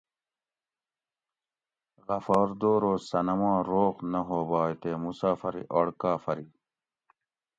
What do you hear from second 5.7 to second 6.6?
اڑ کافری